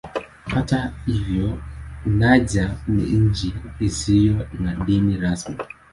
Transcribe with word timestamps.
Hata 0.53 0.93
hivyo 1.05 1.57
Niger 2.05 2.71
ni 2.87 3.03
nchi 3.03 3.53
isiyo 3.79 4.47
na 4.59 4.75
dini 4.75 5.17
rasmi. 5.17 5.57